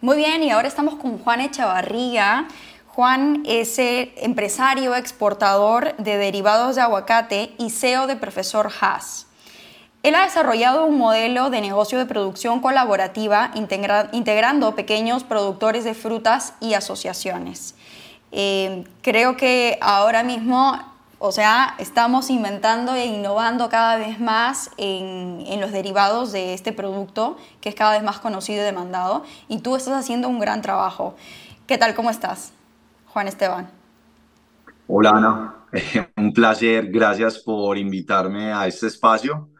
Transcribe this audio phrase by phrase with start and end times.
[0.00, 2.46] Muy bien, y ahora estamos con Juan Echavarría.
[2.86, 9.26] Juan es empresario exportador de derivados de aguacate y CEO de Profesor Haas.
[10.04, 13.50] Él ha desarrollado un modelo de negocio de producción colaborativa
[14.12, 17.74] integrando pequeños productores de frutas y asociaciones.
[18.30, 20.80] Eh, creo que ahora mismo
[21.20, 27.36] o sea, estamos inventando e innovando cada vez más en, los derivados de este producto,
[27.60, 31.16] que es cada vez más conocido y demandado, y tú estás haciendo un gran trabajo.
[31.66, 31.94] ¿Qué tal?
[31.94, 32.52] ¿Cómo estás,
[33.08, 33.68] Juan Esteban?
[34.86, 35.54] Hola, Ana.
[36.16, 36.88] un placer.
[36.90, 39.50] Gracias por invitarme a este espacio.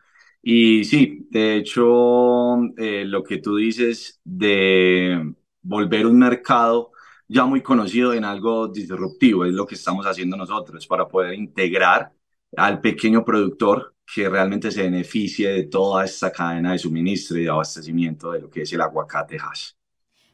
[0.40, 6.92] Y sí, de hecho, eh, lo que tú dices de volver un mercado
[7.28, 12.12] ya muy conocido en algo disruptivo, es lo que estamos haciendo nosotros para poder integrar
[12.56, 17.50] al pequeño productor que realmente se beneficie de toda esta cadena de suministro y de
[17.50, 19.72] abastecimiento de lo que es el aguacate hash.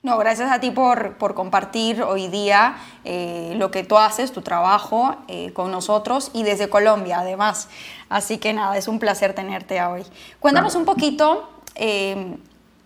[0.04, 4.42] No, gracias a ti por, por compartir hoy día eh, lo que tú haces, tu
[4.42, 7.70] trabajo eh, con nosotros y desde Colombia además.
[8.10, 10.02] Así que nada, es un placer tenerte hoy.
[10.40, 12.36] Cuéntanos un poquito eh,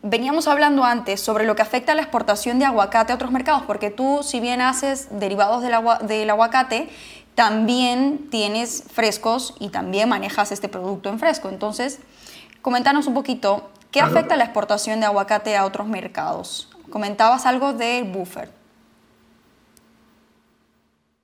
[0.02, 3.62] veníamos hablando antes sobre lo que afecta a la exportación de aguacate a otros mercados,
[3.66, 5.74] porque tú, si bien haces derivados del,
[6.06, 6.88] del aguacate,
[7.34, 11.48] también tienes frescos y también manejas este producto en fresco.
[11.48, 12.00] Entonces,
[12.62, 16.68] coméntanos un poquito, ¿qué afecta a la exportación de aguacate a otros mercados?
[16.90, 18.50] Comentabas algo del buffer.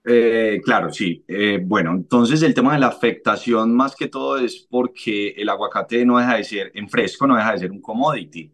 [0.06, 1.24] Eh, claro, sí.
[1.26, 6.04] Eh, bueno, entonces el tema de la afectación más que todo es porque el aguacate
[6.04, 8.52] no deja de ser, en fresco no deja de ser un commodity.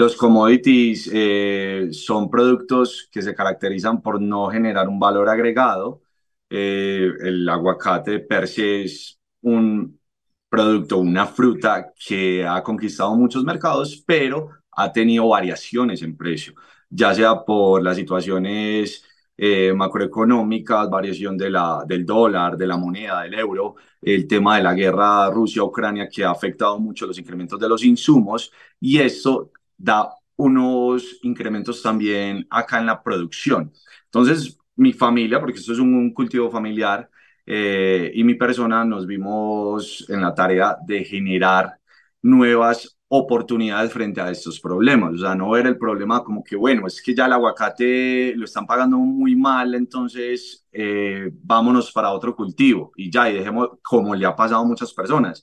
[0.00, 6.00] Los commodities eh, son productos que se caracterizan por no generar un valor agregado.
[6.48, 10.00] Eh, el aguacate per se es un
[10.48, 16.54] producto, una fruta que ha conquistado muchos mercados, pero ha tenido variaciones en precio,
[16.88, 19.04] ya sea por las situaciones
[19.36, 24.62] eh, macroeconómicas, variación de la, del dólar, de la moneda, del euro, el tema de
[24.62, 28.50] la guerra Rusia-Ucrania que ha afectado mucho los incrementos de los insumos
[28.80, 29.50] y eso
[29.80, 33.72] da unos incrementos también acá en la producción.
[34.06, 37.10] Entonces, mi familia, porque esto es un, cultivo familiar,
[37.46, 41.78] eh, y mi persona nos vimos en la tarea de generar
[42.22, 46.86] nuevas oportunidades frente a estos problemas, o sea, no ver el problema como que, bueno,
[46.86, 52.36] es que ya el aguacate lo están pagando muy mal, entonces eh, vámonos para otro
[52.36, 55.42] cultivo y ya, y dejemos, como le ha pasado a muchas personas,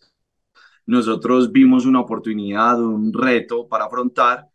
[0.88, 4.48] nosotros vimos una oportunidad, un reto para afrontar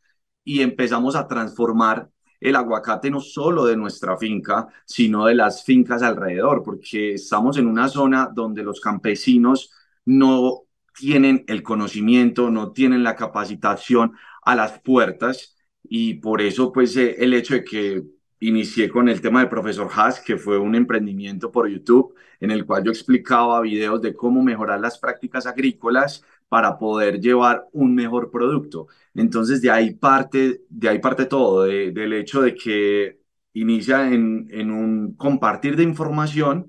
[0.45, 2.11] y empezamos a transformar
[2.41, 7.67] el aguacate no solo de nuestra finca, sino de las fincas alrededor, porque estamos en
[7.69, 9.71] una zona donde los campesinos
[10.05, 10.63] no
[10.99, 17.17] tienen el conocimiento, no tienen la capacitación a las puertas y por eso pues eh,
[17.19, 18.03] el hecho de que
[18.43, 22.67] inicié con el tema de Profesor Haas, que fue un emprendimiento por YouTube en el
[22.67, 28.31] cual yo explicaba videos de cómo mejorar las prácticas agrícolas para poder llevar un mejor
[28.31, 28.89] producto.
[29.15, 33.21] Entonces de ahí parte, de ahí parte todo, del hecho de que
[33.55, 36.69] inicia en, en, un compartir de información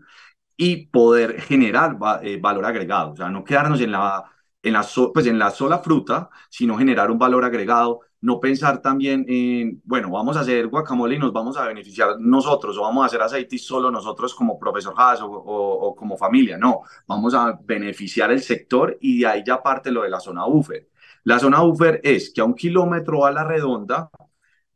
[0.58, 4.24] y poder generar eh, valor agregado, o sea, no quedarnos en la,
[4.62, 9.26] en, la pues en la sola fruta, sino generar un valor agregado no pensar también
[9.28, 13.08] en, bueno, vamos a hacer guacamole y nos vamos a beneficiar nosotros, o vamos a
[13.08, 18.42] hacer aceite solo nosotros como profesor Haas o, como familia, no, vamos a beneficiar el
[18.42, 20.90] sector y de ahí ya parte lo de la zona buffer.
[21.26, 24.10] La zona buffer es que a un kilómetro a la redonda,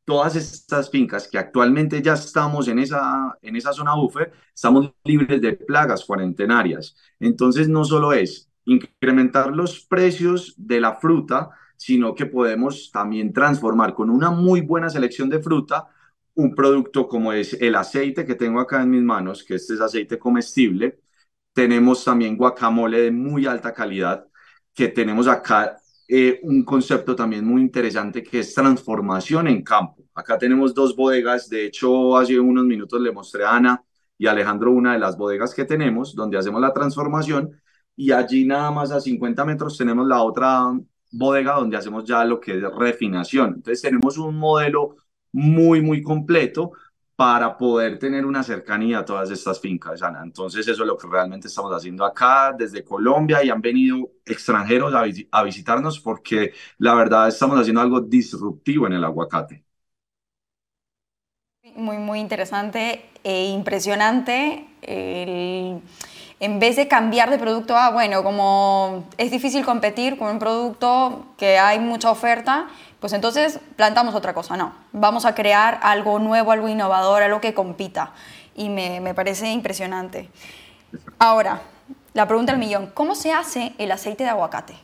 [0.04, 5.42] todas estas fincas que actualmente ya estamos en esa, en esa zona buffer, estamos libres
[5.42, 6.98] de plagas cuarentenarias.
[7.18, 13.94] Entonces, no solo es incrementar los precios de la fruta, sino que podemos también transformar
[13.94, 15.88] con una muy buena selección de fruta
[16.38, 19.82] un producto como es el aceite que tengo acá en mis manos, que este es
[19.82, 21.00] aceite comestible.
[21.54, 24.28] Tenemos también guacamole de muy alta calidad,
[24.74, 25.78] que tenemos acá
[26.08, 30.04] eh, un concepto también muy interesante que es transformación en campo.
[30.14, 33.84] Acá tenemos dos bodegas, de hecho hace unos minutos le mostré a Ana
[34.18, 37.60] y Alejandro una de las bodegas que tenemos, donde hacemos la transformación
[37.96, 40.72] y allí nada más a 50 metros tenemos la otra
[41.12, 43.56] bodega donde hacemos ya lo que es refinación.
[43.56, 44.96] Entonces tenemos un modelo
[45.32, 46.72] muy, muy completo
[47.18, 50.22] para poder tener una cercanía a todas estas fincas, Ana.
[50.24, 54.94] Entonces eso es lo que realmente estamos haciendo acá desde Colombia y han venido extranjeros
[54.94, 59.66] a, visitarnos porque la verdad estamos haciendo algo disruptivo en el aguacate.
[61.76, 64.68] Muy, muy interesante e impresionante
[66.40, 71.26] en vez de cambiar de producto a, bueno, como es difícil competir con un producto
[71.38, 72.68] que hay mucha oferta,
[73.00, 74.56] pues entonces plantamos otra cosa.
[74.56, 78.12] No, vamos a crear algo nuevo, algo innovador, algo que compita.
[78.56, 80.30] Y me, me parece impresionante.
[81.20, 81.62] Ahora,
[82.14, 84.76] la pregunta del millón, ¿cómo se hace el aceite de aguacate?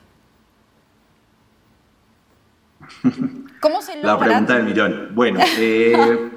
[3.61, 4.13] ¿Cómo se logra?
[4.13, 5.09] La pregunta del millón.
[5.13, 6.31] Bueno, eh,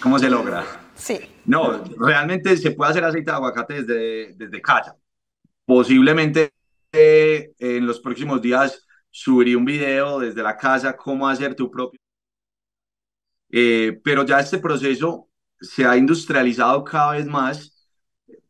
[0.00, 0.64] ¿cómo se logra?
[1.02, 1.18] Sí.
[1.46, 4.96] No, realmente se puede hacer aceite de aguacate desde, desde casa.
[5.64, 6.52] Posiblemente
[6.92, 11.98] eh, en los próximos días subiré un video desde la casa cómo hacer tu propio.
[13.50, 15.28] Eh, pero ya este proceso
[15.60, 17.88] se ha industrializado cada vez más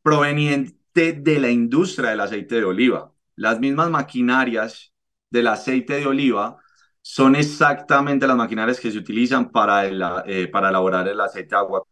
[0.02, 3.10] proveniente de la industria del aceite de oliva.
[3.34, 4.92] Las mismas maquinarias
[5.30, 6.58] del aceite de oliva
[7.00, 9.86] son exactamente las maquinarias que se utilizan para,
[10.26, 11.91] eh, para elaborar el aceite de aguacate.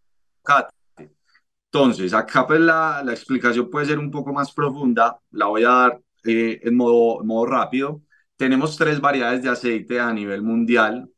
[1.72, 5.68] Entonces, acá pues la, la, explicación puede ser un poco más profunda, la voy a
[5.68, 8.02] dar eh, en modo, modo rápido.
[8.36, 11.10] Tenemos tres variedades de aceite a nivel mundial.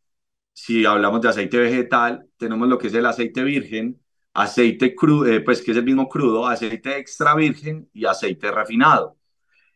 [0.52, 4.00] Si hablamos de aceite vegetal, tenemos lo que es el aceite virgen,
[4.34, 9.16] aceite crudo, eh, pues que es el mismo crudo, aceite extra virgen y aceite refinado.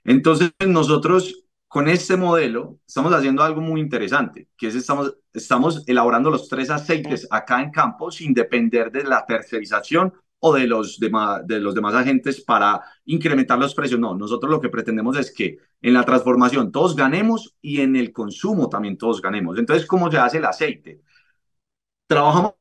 [0.05, 1.46] Entonces, nosotros
[1.77, 6.71] con este modelo estamos haciendo algo muy interesante, que es estamos, estamos elaborando los tres
[6.71, 11.75] aceites acá en campo sin depender de la tercerización o de los, demás, de los
[11.75, 14.01] demás agentes para incrementar los precios.
[14.01, 18.11] No, nosotros lo que pretendemos es que en la transformación todos ganemos y en el
[18.11, 19.59] consumo también todos ganemos.
[19.59, 21.03] Entonces, ¿cómo se hace el aceite?
[22.07, 22.55] Trabajamos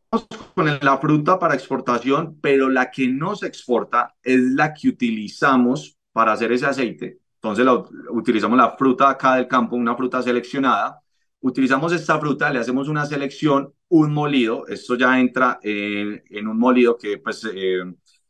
[0.54, 5.98] con la fruta para exportación, pero la que no se exporta es la que utilizamos
[6.12, 7.22] para hacer ese aceite.
[7.54, 7.68] Entonces,
[8.10, 11.02] utilizamos la fruta acá del campo, una fruta seleccionada.
[11.42, 14.66] Utilizamos esta fruta, le hacemos una selección, un molido.
[14.68, 17.84] Esto ya entra en, en un molido que pues, eh,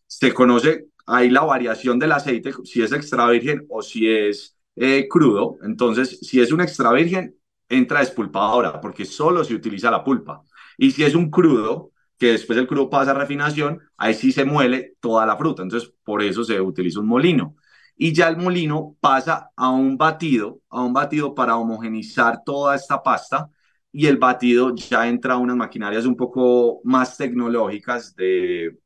[0.06, 5.08] se conoce ahí la variación del aceite, si es extra virgen o si es eh,
[5.10, 5.58] crudo.
[5.64, 7.36] Entonces, si es un extra virgen,
[7.70, 10.42] entra despulpadora, porque solo se utiliza la pulpa.
[10.78, 14.46] Y si es un crudo, que después el crudo pasa a refinación, ahí sí se
[14.46, 15.64] muele toda la fruta.
[15.64, 17.56] Entonces, por eso se utiliza un molino.
[17.97, 23.01] Y ya el molino pasa a un batido, a un batido para homogenizar toda esta
[23.01, 23.50] pasta.
[23.92, 28.77] Y el batido ya entra a unas maquinarias un poco más tecnológicas de,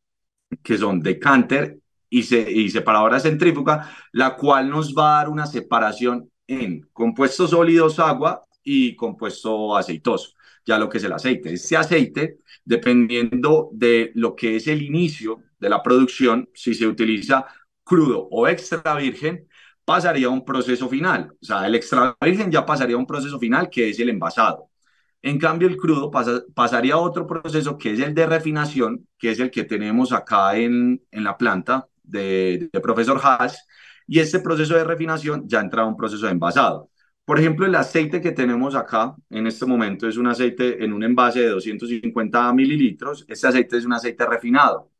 [0.63, 1.79] que son decanter
[2.09, 7.51] y, se, y separadora centrífuga, la cual nos va a dar una separación en compuestos
[7.51, 10.31] sólidos, agua y compuesto aceitoso,
[10.65, 11.53] ya lo que es el aceite.
[11.53, 17.45] Este aceite, dependiendo de lo que es el inicio de la producción, si se utiliza
[17.89, 19.47] crudo o extra virgen,
[19.83, 21.33] pasaría a un proceso final.
[21.41, 24.69] O sea, el extra virgen ya pasaría a un proceso final que es el envasado.
[25.21, 26.11] En cambio, el crudo
[26.53, 30.55] pasaría a otro proceso que es el de refinación, que es el que tenemos acá
[30.55, 33.65] en, en la planta de, profesor Haas,
[34.07, 36.89] y este proceso de refinación ya entra a un proceso de envasado.
[37.25, 41.03] Por ejemplo, el aceite que tenemos acá en este momento es un aceite en un
[41.03, 43.25] envase de 250 mililitros.
[43.27, 44.91] Este aceite es un aceite refinado.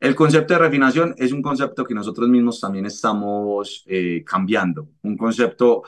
[0.00, 5.16] El concepto de refinación es un concepto que nosotros mismos también estamos eh, cambiando, un
[5.16, 5.82] concepto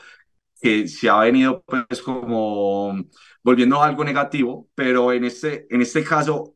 [0.61, 2.95] que se ha venido pues como
[3.43, 6.55] volviendo a algo negativo, pero en este, en este caso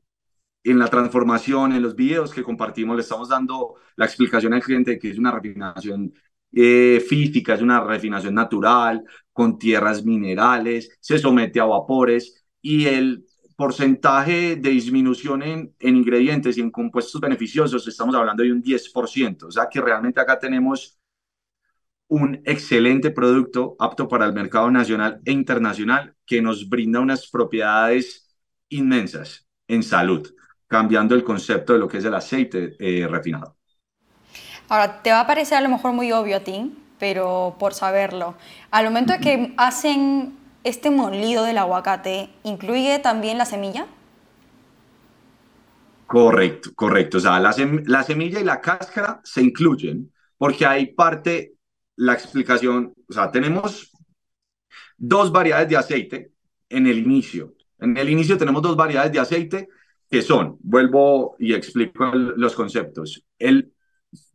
[0.63, 4.91] en la transformación, en los videos que compartimos, le estamos dando la explicación al cliente
[4.91, 6.13] de que es una refinación
[6.53, 9.03] eh, física, es una refinación natural,
[9.33, 13.25] con tierras minerales, se somete a vapores y el
[13.57, 19.47] porcentaje de disminución en, en ingredientes y en compuestos beneficiosos, estamos hablando de un 10%,
[19.47, 20.97] o sea que realmente acá tenemos
[22.07, 28.33] un excelente producto apto para el mercado nacional e internacional que nos brinda unas propiedades
[28.69, 30.33] inmensas en salud
[30.67, 33.55] cambiando el concepto de lo que es el aceite eh, refinado.
[34.69, 38.35] Ahora, te va a parecer a lo mejor muy obvio a ti, pero por saberlo,
[38.69, 43.87] al momento de que hacen este molido del aguacate, ¿incluye también la semilla?
[46.05, 47.17] Correcto, correcto.
[47.17, 47.53] O sea, la,
[47.85, 51.55] la semilla y la cáscara se incluyen porque hay parte,
[51.95, 53.91] la explicación, o sea, tenemos
[54.97, 56.31] dos variedades de aceite
[56.69, 57.55] en el inicio.
[57.79, 59.69] En el inicio tenemos dos variedades de aceite
[60.09, 63.73] que son, vuelvo y explico los conceptos, el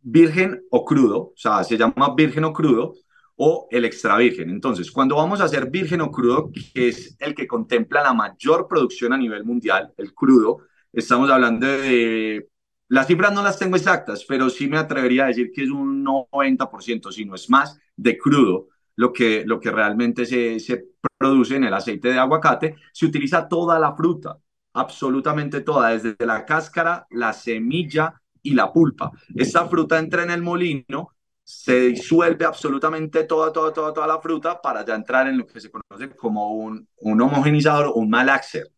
[0.01, 2.93] virgen o crudo, o sea, se llama virgen o crudo,
[3.35, 4.49] o el extra virgen.
[4.49, 8.67] Entonces, cuando vamos a hacer virgen o crudo, que es el que contempla la mayor
[8.67, 10.59] producción a nivel mundial, el crudo,
[10.91, 12.47] estamos hablando de,
[12.89, 16.05] las cifras no las tengo exactas, pero sí me atrevería a decir que es un
[16.05, 20.85] 90%, si no es más, de crudo, lo que, lo que realmente se, se
[21.17, 24.37] produce en el aceite de aguacate, se utiliza toda la fruta
[24.73, 29.11] absolutamente toda, desde la cáscara, la semilla y la pulpa.
[29.35, 31.11] Esta fruta entra en el molino
[31.43, 35.59] se disuelve absolutamente toda, toda, toda, toda la fruta para ya entrar en lo que
[35.59, 38.71] se conoce como un, un homogenizador o un malaxer,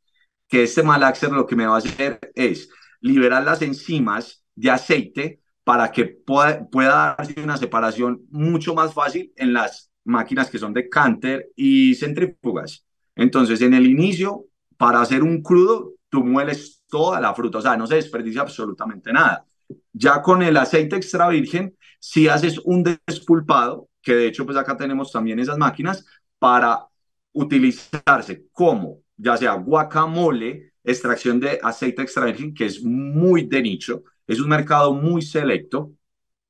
[0.47, 2.69] que este malaxer lo que me va a hacer es
[3.01, 9.33] liberar las enzimas de aceite para que pueda, pueda darse una separación mucho más fácil
[9.35, 12.85] en las máquinas que son de canter y centrífugas.
[13.15, 14.45] Entonces, en el inicio,
[14.77, 19.11] para hacer un crudo, tú mueles toda la fruta, o sea, no se desperdicia absolutamente
[19.11, 19.45] nada.
[19.91, 21.75] Ya con el aceite extra virgen,
[22.07, 26.05] si haces un despulpado, que de hecho, pues acá tenemos también esas máquinas,
[26.37, 26.85] para
[27.33, 34.03] utilizarse como, ya sea guacamole, extracción de aceite extra virgen, que es muy de nicho,
[34.27, 35.93] es un mercado muy selecto,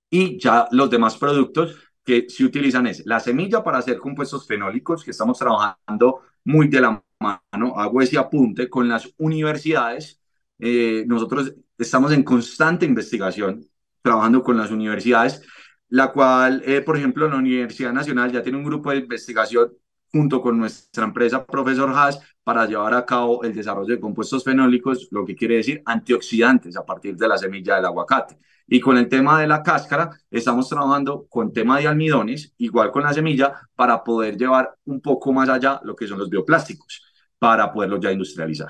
[0.09, 5.05] y ya los demás productos que se utilizan es la semilla para hacer compuestos fenólicos,
[5.05, 10.19] que estamos trabajando muy de la mano, hago ese apunte con las universidades.
[10.59, 13.65] Eh, nosotros estamos en constante investigación,
[14.05, 15.41] trabajando con las universidades,
[15.89, 19.73] la cual, eh, por ejemplo, la Universidad Nacional ya tiene un grupo de investigación
[20.11, 25.07] junto con nuestra empresa Profesor Haas para llevar a cabo el desarrollo de compuestos fenólicos,
[25.09, 28.37] lo que quiere decir antioxidantes a partir de la semilla del aguacate.
[28.67, 33.01] Y con el tema de la cáscara, estamos trabajando con tema de almidones, igual con
[33.03, 37.01] la semilla, para poder llevar un poco más allá lo que son los bioplásticos,
[37.39, 38.69] para poderlos ya industrializar.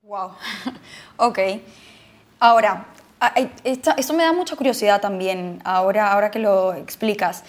[0.00, 0.32] Wow.
[1.18, 1.38] ok.
[2.40, 2.86] Ahora,
[3.64, 7.44] esto, me da mucha curiosidad también, ahora, ahora que lo explicas.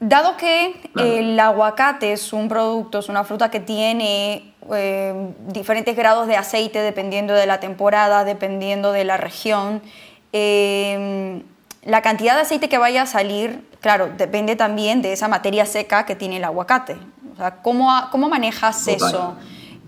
[0.00, 6.26] Dado que el aguacate es un producto, es una fruta que tiene eh, diferentes grados
[6.26, 9.80] de aceite dependiendo de la temporada, dependiendo de la región,
[10.32, 11.42] eh,
[11.84, 16.04] la cantidad de aceite que vaya a salir, claro, depende también de esa materia seca
[16.06, 16.96] que tiene el aguacate.
[17.32, 19.36] O sea, ¿cómo, cómo manejas eso?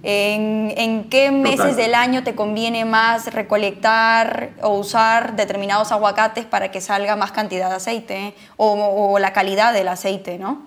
[0.03, 6.81] ¿En, qué meses del año te conviene más recolectar o usar determinados aguacates para que
[6.81, 10.67] salga más cantidad de aceite o, la calidad del aceite, no?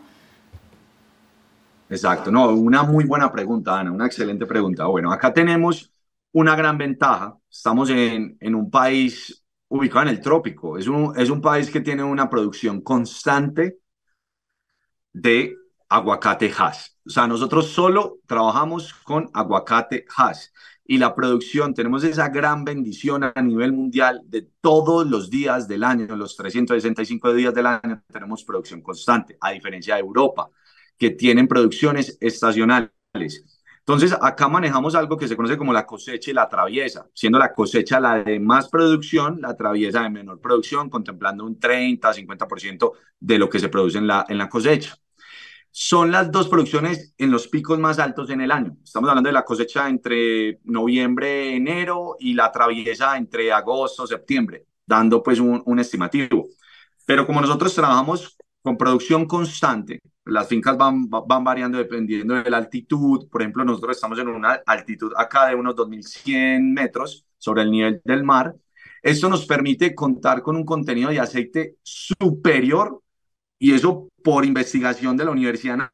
[1.90, 4.86] Exacto, no, una muy buena pregunta, Ana, una excelente pregunta.
[4.86, 5.92] Bueno, acá tenemos
[6.32, 7.36] una gran ventaja.
[7.50, 10.78] Estamos en, en un país ubicado en el trópico.
[10.78, 13.80] Es un, es un país que tiene una producción constante
[15.14, 15.56] de
[15.90, 16.98] aguacate Hass.
[17.06, 20.54] O sea, nosotros solo trabajamos con aguacate Hass.
[20.86, 25.84] Y la producción, tenemos esa gran bendición a nivel mundial de todos los días del
[25.84, 30.50] año, los 365 días del año, tenemos producción constante, a diferencia de Europa,
[30.98, 32.92] que tienen producciones estacionales.
[33.80, 37.54] Entonces, acá manejamos algo que se conoce como la cosecha y la traviesa, siendo la
[37.54, 43.38] cosecha la de más producción, la traviesa de menor producción, contemplando un 30, 50% de
[43.38, 45.00] lo que se produce en la, en la cosecha
[45.72, 48.76] son las dos producciones en los picos más altos en el año.
[48.84, 55.22] Estamos hablando de la cosecha entre noviembre, enero y la traviesa entre agosto, septiembre, dando
[55.22, 56.48] pues un, estimativo.
[57.06, 62.58] Pero como nosotros trabajamos con producción constante, las fincas van, van variando dependiendo de la
[62.58, 63.28] altitud.
[63.30, 68.02] Por ejemplo, nosotros estamos en una altitud acá de unos 2100 metros sobre el nivel
[68.04, 68.56] del mar.
[69.02, 73.02] Esto nos permite contar con un contenido de aceite superior
[73.60, 75.92] y eso por investigación de la Universidad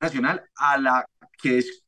[0.00, 1.06] Nacional a la
[1.42, 1.82] que es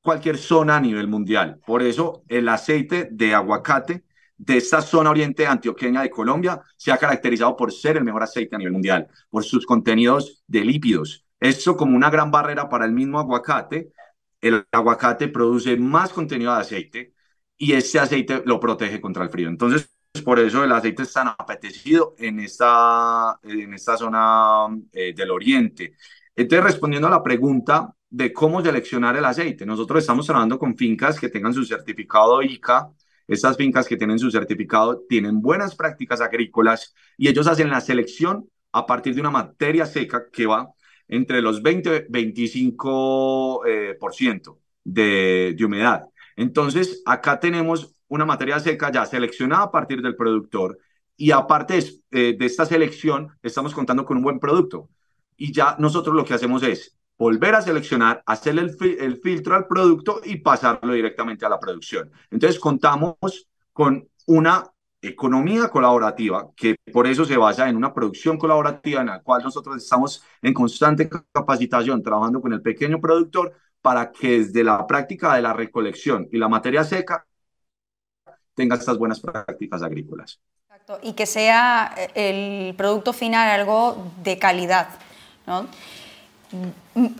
[0.00, 1.60] cualquier zona a nivel mundial.
[1.66, 4.04] Por eso el aceite de aguacate
[4.38, 8.54] de esta zona oriente antioqueña de Colombia se ha caracterizado por ser el mejor aceite
[8.54, 11.26] a nivel mundial, por sus contenidos de lípidos.
[11.38, 13.92] Esto como una gran barrera para el mismo aguacate.
[14.40, 17.14] El aguacate produce más contenido de aceite
[17.58, 19.48] y ese aceite lo protege contra el frío.
[19.48, 19.90] Entonces,
[20.24, 25.94] por eso el aceite es tan apetecido en esta, en esta zona eh, del oriente.
[26.34, 31.18] Entonces, respondiendo a la pregunta de cómo seleccionar el aceite, nosotros estamos trabajando con fincas
[31.18, 32.90] que tengan su certificado ICA.
[33.26, 38.48] Estas fincas que tienen su certificado tienen buenas prácticas agrícolas y ellos hacen la selección
[38.72, 40.70] a partir de una materia seca que va
[41.06, 46.04] entre los 20 y 25% eh, por ciento de, de humedad.
[46.36, 50.78] Entonces, acá tenemos una materia seca ya seleccionada a partir del productor
[51.16, 54.90] y aparte de, de esta selección estamos contando con un buen producto.
[55.36, 59.66] Y ya nosotros lo que hacemos es volver a seleccionar, hacerle el, el, filtro al
[59.66, 62.10] producto y pasarlo directamente a la producción.
[62.30, 63.16] Entonces contamos
[63.72, 64.64] con una
[65.02, 69.76] economía colaborativa que por eso se basa en una producción colaborativa en la cual nosotros
[69.76, 73.52] estamos en constante capacitación trabajando con el pequeño productor
[73.82, 77.26] para que desde la práctica de la recolección y la materia seca
[78.60, 80.38] tenga estas buenas prácticas agrícolas.
[80.66, 84.88] Exacto, y que sea eh, el producto final algo de calidad.
[85.46, 85.66] ¿no?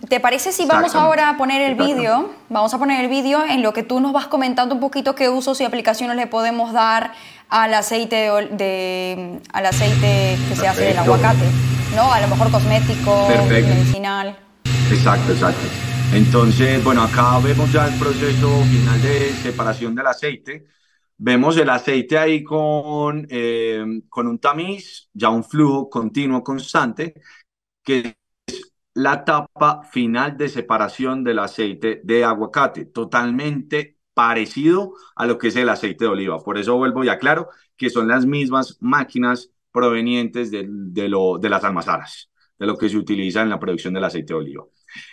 [0.07, 2.29] ¿Te parece si vamos ahora a poner el vídeo?
[2.49, 5.29] Vamos a poner el vídeo en lo que tú nos vas comentando un poquito qué
[5.29, 7.13] usos y aplicaciones le podemos dar
[7.49, 11.45] al aceite, de, al aceite que se hace del aguacate,
[11.95, 12.13] ¿no?
[12.13, 14.37] A lo mejor cosmético, medicinal.
[14.91, 15.65] Exacto, exacto.
[16.13, 20.67] Entonces, bueno, acá vemos ya el proceso final de separación del aceite.
[21.23, 27.13] Vemos el aceite ahí con, eh, con un tamiz, ya un flujo continuo, constante,
[27.83, 35.37] que es la etapa final de separación del aceite de aguacate, totalmente parecido a lo
[35.37, 36.39] que es el aceite de oliva.
[36.39, 41.49] Por eso vuelvo y aclaro que son las mismas máquinas provenientes de, de, lo, de
[41.49, 44.63] las almazaras, de lo que se utiliza en la producción del aceite de oliva.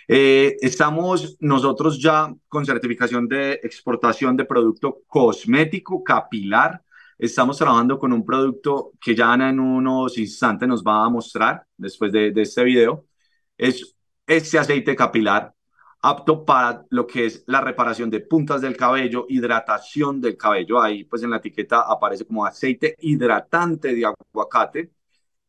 [0.07, 6.83] Eh, estamos nosotros ya con certificación de exportación de producto cosmético capilar.
[7.17, 11.65] Estamos trabajando con un producto que ya Ana en unos instantes nos va a mostrar
[11.77, 13.05] después de, de este video.
[13.57, 13.95] Es
[14.25, 15.53] este aceite capilar
[16.01, 20.81] apto para lo que es la reparación de puntas del cabello, hidratación del cabello.
[20.81, 24.91] Ahí pues en la etiqueta aparece como aceite hidratante de aguacate.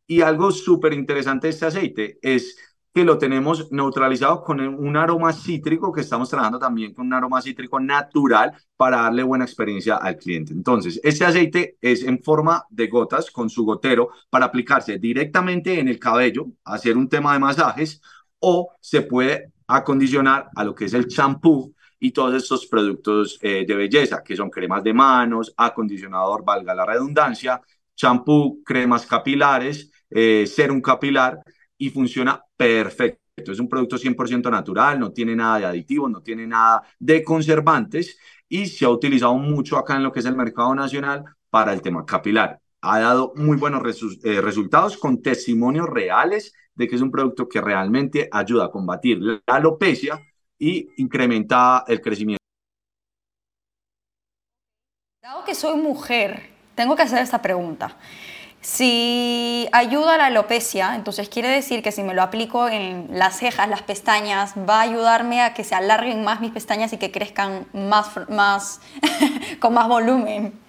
[0.07, 2.57] Y algo súper interesante de este aceite es
[2.93, 7.41] que lo tenemos neutralizado con un aroma cítrico, que estamos trabajando también con un aroma
[7.41, 10.51] cítrico natural para darle buena experiencia al cliente.
[10.53, 15.87] Entonces, este aceite es en forma de gotas con su gotero para aplicarse directamente en
[15.87, 18.01] el cabello, hacer un tema de masajes,
[18.39, 23.63] o se puede acondicionar a lo que es el champú y todos estos productos eh,
[23.65, 27.61] de belleza, que son cremas de manos, acondicionador, valga la redundancia,
[27.95, 31.39] champú, cremas capilares, eh, serum capilar,
[31.81, 33.51] y funciona perfecto.
[33.51, 38.19] Es un producto 100% natural, no tiene nada de aditivos, no tiene nada de conservantes
[38.47, 41.81] y se ha utilizado mucho acá en lo que es el mercado nacional para el
[41.81, 42.61] tema capilar.
[42.81, 43.81] Ha dado muy buenos
[44.23, 49.17] eh, resultados con testimonios reales de que es un producto que realmente ayuda a combatir
[49.19, 50.21] la alopecia
[50.59, 52.43] y incrementa el crecimiento.
[55.23, 56.43] Dado que soy mujer,
[56.75, 57.97] tengo que hacer esta pregunta.
[58.61, 63.37] Si ayuda a la alopecia, entonces quiere decir que si me lo aplico en las
[63.39, 67.11] cejas, las pestañas, va a ayudarme a que se alarguen más mis pestañas y que
[67.11, 68.79] crezcan más, más
[69.59, 70.59] con más volumen.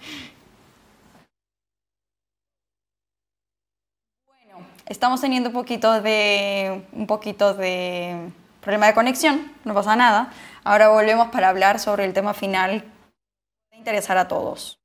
[4.27, 10.33] Bueno, estamos teniendo un poquito de un poquito de problema de conexión, no pasa nada.
[10.65, 12.85] Ahora volvemos para hablar sobre el tema final
[13.71, 14.82] que interesar a todos.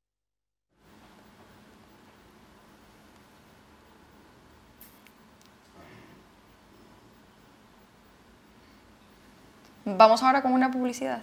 [9.95, 11.21] ¿Vamos ahora con una publicidad?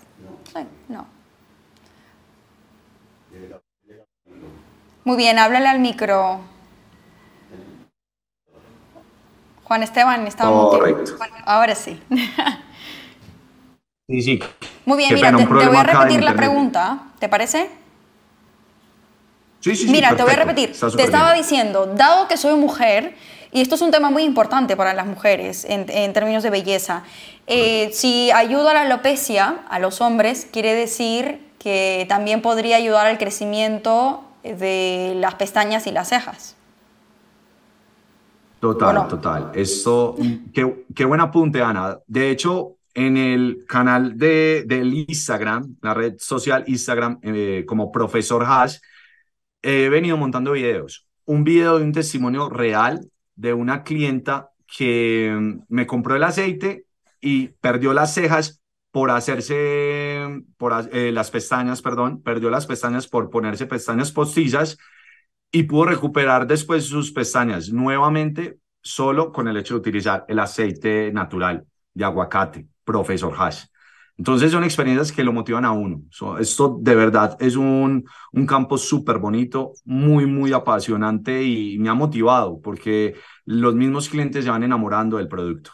[0.48, 0.66] No.
[0.88, 1.06] no.
[5.04, 6.40] Muy bien, háblale al micro.
[9.64, 10.70] Juan Esteban, estamos.
[10.70, 11.12] Correcto.
[11.44, 12.00] Ahora sí.
[14.06, 14.38] Sí, sí.
[14.84, 17.70] Muy bien, mira, te, voy a repetir la pregunta, ¿te parece?
[19.60, 19.90] Sí, sí, sí.
[19.90, 20.72] Mira, te voy a repetir.
[20.96, 23.16] Te estaba diciendo, dado que soy mujer,
[23.54, 27.04] y esto es un tema muy importante para las mujeres en, en términos de belleza,
[27.46, 33.06] eh, si ayuda a la alopecia a los hombres, quiere decir que también podría ayudar
[33.06, 36.56] al crecimiento de las pestañas y las cejas.
[38.58, 39.52] Total, total.
[39.54, 40.16] Esto,
[40.52, 41.98] qué, qué, buen apunte, Ana.
[42.08, 48.42] De hecho, en el canal de, del Instagram, la red social Instagram, eh, como profesor
[48.44, 48.78] Hash,
[49.62, 51.06] he venido montando videos.
[51.24, 56.86] Un video de un testimonio real de una clienta que me compró el aceite
[57.20, 63.30] y perdió las cejas por hacerse, por eh, las pestañas, perdón, perdió las pestañas por
[63.30, 64.78] ponerse pestañas postizas
[65.50, 71.10] y pudo recuperar después sus pestañas nuevamente solo con el hecho de utilizar el aceite
[71.12, 73.64] natural de aguacate, Profesor Hash.
[74.16, 76.02] Entonces son experiencias que lo motivan a uno.
[76.38, 81.94] esto de verdad es un, un campo súper bonito, muy, muy apasionante y me ha
[81.94, 85.72] motivado porque los mismos clientes se van enamorando del producto.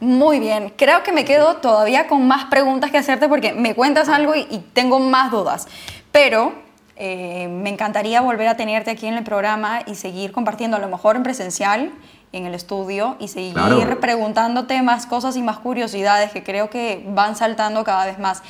[0.00, 4.10] Muy bien, creo que me quedo todavía con más preguntas que hacerte porque me cuentas
[4.10, 5.68] algo y, tengo más dudas,
[6.12, 6.52] pero
[6.96, 10.88] eh, me encantaría volver a tenerte aquí en el programa y seguir compartiendo a lo
[10.88, 11.92] mejor en presencial
[12.32, 13.54] en el estudio y seguir
[14.00, 18.42] preguntándote más cosas y más curiosidades que creo que van saltando cada vez más.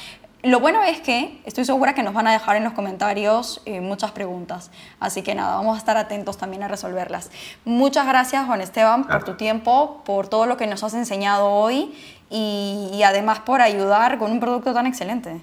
[0.43, 3.81] Lo bueno es que estoy segura que nos van a dejar en los comentarios eh,
[3.81, 7.33] muchas preguntas, así que nada, vamos a estar atentos también a resolverlas.
[7.65, 11.93] Muchas gracias Juan Esteban por tu tiempo, por todo lo que nos has enseñado hoy
[12.31, 15.41] y, además por ayudar con un producto tan excelente.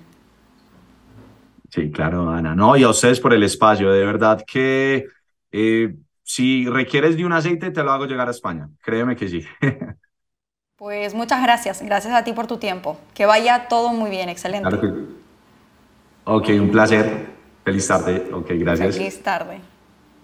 [1.70, 2.56] Sí, claro, Ana.
[2.56, 3.92] No, y a ustedes por el espacio.
[3.92, 5.08] De verdad que
[5.52, 5.96] eh,
[6.34, 8.68] si requieres de un aceite, te lo hago llegar a España.
[8.82, 9.46] Créeme que sí.
[10.76, 12.98] Pues muchas gracias, gracias a ti por tu tiempo.
[13.14, 14.70] Que vaya todo muy bien, excelente.
[14.70, 14.88] Claro que...
[16.26, 17.28] Ok, un placer.
[17.64, 18.96] Feliz tarde, ok, gracias.
[18.96, 19.73] Feliz tarde.